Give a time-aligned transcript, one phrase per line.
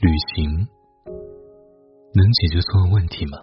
[0.00, 0.46] 旅行
[2.14, 3.42] 能解决所有问题吗？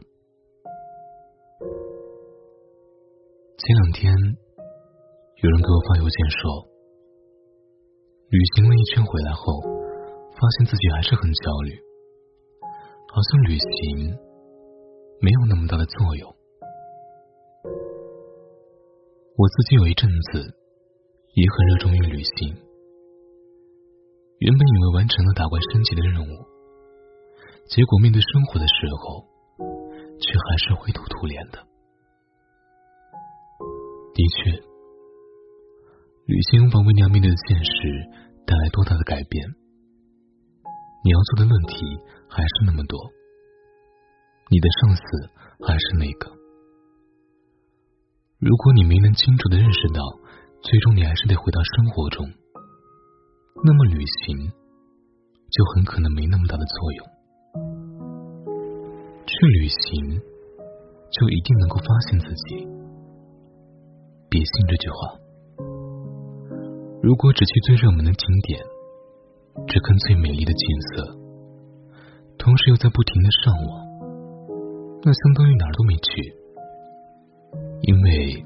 [3.58, 6.64] 前两天有人给我发邮件说，
[8.30, 9.60] 旅行了一圈回来后，
[10.32, 11.76] 发现自己还是很焦虑，
[13.12, 14.16] 好像旅行
[15.20, 16.34] 没有那么大的作用。
[19.36, 20.40] 我自己有一阵子
[21.36, 22.64] 也很热衷于旅行。
[24.38, 26.28] 原本以为完成了打怪升级的任务，
[27.68, 29.26] 结果面对生活的时候，
[30.22, 31.60] 却还是灰头土脸的。
[34.14, 34.52] 的确，
[36.26, 37.72] 旅行无法为你要面对的现实
[38.46, 39.50] 带来多大的改变，
[41.04, 41.84] 你要做的问题
[42.30, 42.98] 还是那么多，
[44.50, 45.04] 你的上司
[45.68, 46.32] 还是那个。
[48.40, 50.02] 如果你没能清楚的认识到，
[50.62, 52.30] 最终你还是得回到生活中。
[53.64, 54.38] 那么旅行
[55.50, 57.15] 就很可能没那么大的作用。
[59.28, 60.22] 去旅行
[61.12, 62.68] 就一定能够发现自己？
[64.30, 64.96] 别信这句话。
[67.02, 68.60] 如果只去最热门的景点，
[69.68, 71.18] 只看最美丽的景色，
[72.38, 73.86] 同时又在不停的上网，
[75.04, 76.36] 那相当于哪儿都没去，
[77.82, 78.46] 因为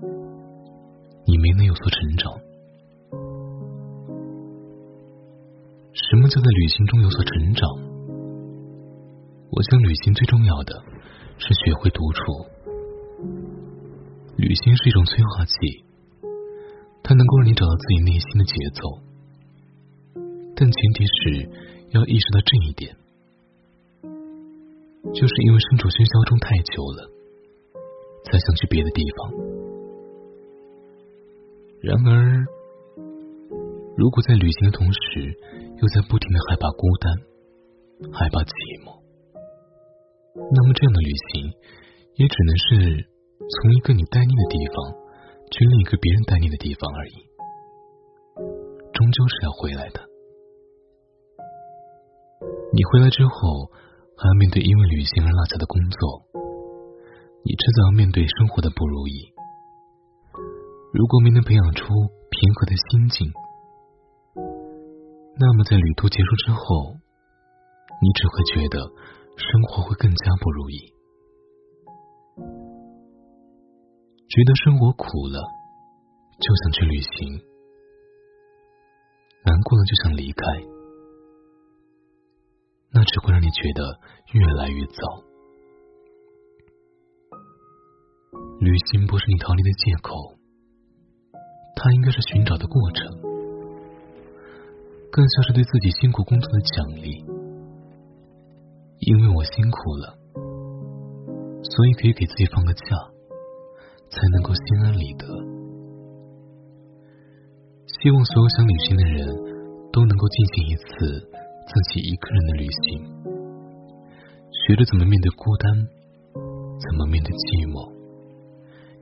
[1.26, 2.32] 你没能有所成长。
[5.94, 7.89] 什么叫在旅行中有所成长？
[9.52, 10.84] 我想，旅行最重要的
[11.38, 12.22] 是学会独处。
[14.38, 15.84] 旅行是一种催化剂，
[17.04, 18.82] 它能够让你找到自己内心的节奏。
[20.56, 21.50] 但前提是
[21.90, 22.96] 要意识到这一点，
[25.14, 27.10] 就是因为身处喧嚣中太久了，
[28.26, 29.34] 才想去别的地方。
[31.82, 32.46] 然而，
[33.98, 35.34] 如果在旅行的同时，
[35.82, 37.12] 又在不停的害怕孤单，
[38.12, 38.52] 害怕寂
[38.84, 38.99] 寞，
[40.36, 41.50] 那么这样的旅行
[42.16, 43.10] 也只能是
[43.40, 44.76] 从一个你待腻的地方
[45.50, 47.16] 去另一个别人待腻的地方而已，
[48.94, 50.00] 终究是要回来的。
[52.72, 53.72] 你回来之后
[54.16, 56.22] 还要面对因为旅行而落下的工作，
[57.44, 59.34] 你迟早要面对生活的不如意。
[60.94, 61.86] 如果没能培养出
[62.30, 63.32] 平和的心境，
[65.40, 66.94] 那么，在旅途结束之后，
[68.02, 68.78] 你只会觉得
[69.40, 70.94] 生活会更加不如意，
[74.28, 75.40] 觉得生活苦了，
[76.40, 77.40] 就想去旅行；
[79.46, 80.44] 难过了就想离开，
[82.92, 83.98] 那只会让你觉得
[84.34, 85.02] 越来越糟。
[88.60, 90.36] 旅行不是你逃离的借口，
[91.78, 93.08] 它应该是寻找的过程。
[95.12, 97.26] 更像是对自己辛苦工作的奖励，
[99.00, 100.18] 因为我辛苦了，
[101.64, 102.84] 所以可以给自己放个假，
[104.10, 105.26] 才能够心安理得。
[107.88, 109.28] 希望所有想旅行的人
[109.92, 110.86] 都能够进行一次
[111.68, 113.04] 自己一个人的旅行，
[114.52, 115.88] 学着怎么面对孤单，
[116.34, 117.92] 怎么面对寂寞，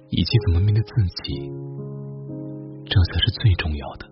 [0.09, 0.89] 以及怎么面对自
[1.23, 1.51] 己，
[2.85, 4.07] 这才是最重要的。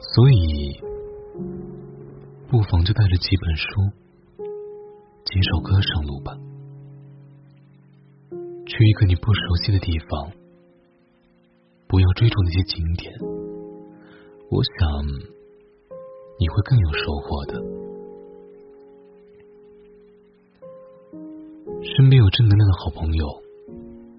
[0.00, 0.80] 所以，
[2.52, 3.64] 不妨就带着几本书、
[5.24, 6.36] 几首歌上路吧，
[8.66, 10.30] 去一个你不熟悉的地方，
[11.88, 13.10] 不要追逐那些景点，
[14.50, 15.02] 我想
[16.38, 17.54] 你会更有收获的。
[21.96, 23.26] 身边有正能量的好朋友，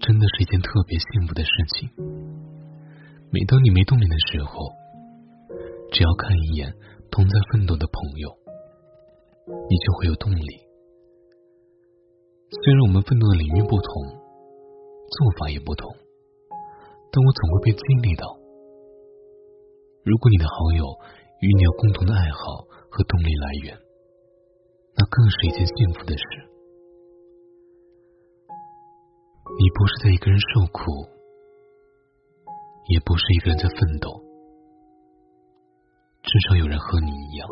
[0.00, 1.88] 真的是一件特别幸福的事情。
[3.30, 4.72] 每当你没动力的时候，
[5.92, 6.74] 只要看一眼
[7.14, 8.26] 同在奋斗的朋友，
[9.46, 10.66] 你就会有动力。
[12.50, 14.18] 虽然我们奋斗的领域不同，
[15.14, 15.94] 做法也不同，
[17.14, 18.26] 但我总会被激励到。
[20.02, 20.82] 如果你的好友
[21.38, 23.78] 与你有共同的爱好和动力来源，
[24.98, 26.24] 那更是一件幸福的事。
[29.54, 30.82] 你不是在一个人受苦，
[32.90, 34.23] 也不是一个人在奋斗。
[36.24, 37.46] 至少有人和你一样。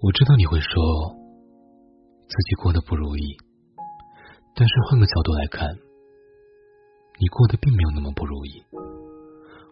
[0.00, 0.70] 我知道你会说
[2.28, 3.36] 自己过得不如意，
[4.54, 5.66] 但是换个角度来看，
[7.18, 8.62] 你过得并没有那么不如意。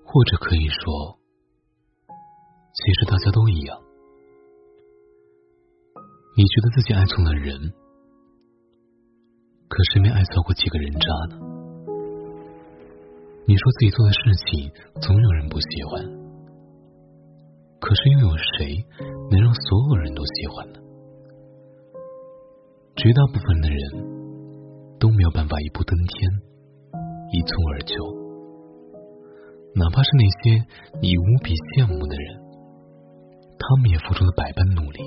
[0.08, 1.18] 或者可以说，
[2.08, 3.78] 其实大家都一样。
[6.36, 7.74] 你觉得自己爱错了人，
[9.68, 11.55] 可谁没爱错过几个人渣呢？
[13.48, 14.18] 你说自己做的事
[14.50, 16.02] 情总有人不喜欢，
[17.78, 18.84] 可是又有谁
[19.30, 20.80] 能让所有人都喜欢呢？
[22.96, 23.78] 绝大部分的人
[24.98, 26.28] 都没有办法一步登天，
[27.30, 27.94] 一蹴而就。
[29.76, 30.66] 哪怕是那些
[31.00, 32.42] 你无比羡慕的人，
[33.60, 34.98] 他们也付出了百般努力。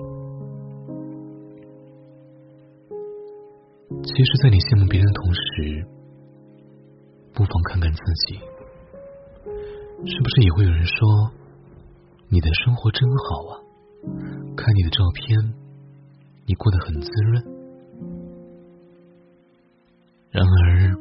[4.07, 5.83] 其实，在你羡慕别人的同时，
[7.39, 11.31] 不妨看看自己，是不是也会有人说？
[12.27, 13.63] 你的生活真好啊！
[14.57, 15.39] 看你的照片，
[16.45, 17.41] 你过得很滋润。
[20.31, 20.91] 然而，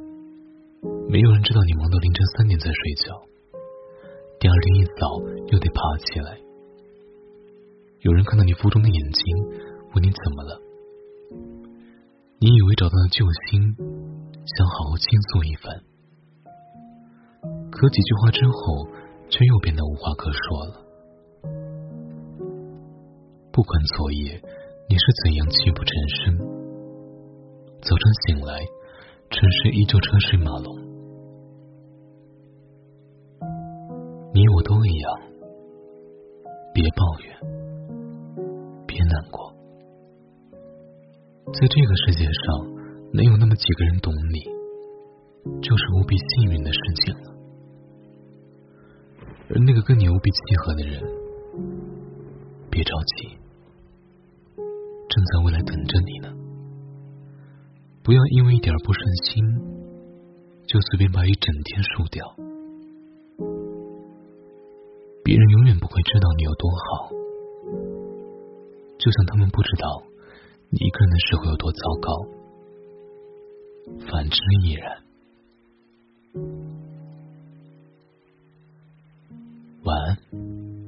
[1.11, 3.21] 没有人知道你忙到凌晨三点才睡觉，
[4.39, 5.19] 第二天一早
[5.51, 6.39] 又得爬起来。
[8.03, 9.25] 有人看到你浮肿的眼睛，
[9.93, 10.63] 问你怎么了？
[12.39, 13.75] 你以为找到了救星，
[14.57, 15.83] 想好好倾诉一番，
[17.79, 18.89] 可几句话之后，
[19.31, 20.85] 却又变得无话可说了。
[23.53, 24.35] 不管昨夜
[24.89, 26.37] 你是怎样泣不成声，
[27.81, 28.67] 早晨醒来，
[29.31, 30.77] 城市依旧车水马龙。
[34.35, 35.15] 你我都一样，
[36.75, 37.33] 别抱怨，
[38.89, 39.55] 别难过。
[41.55, 42.75] 在这个世界上，
[43.13, 47.38] 能有那么几个人懂你，就是无比幸运的事情了。
[49.51, 51.03] 而那个跟你无比契合的人，
[52.71, 53.39] 别着急。
[55.09, 56.29] 正在未来等着你呢。
[58.03, 59.43] 不要因为一点不顺心，
[60.67, 62.37] 就随便把一整天输掉。
[65.25, 67.11] 别人永远不会知道你有多好，
[68.99, 70.03] 就像他们不知道
[70.71, 72.13] 你一个人的时候有多糟糕。
[74.11, 75.03] 反之亦然。
[80.09, 80.88] 完。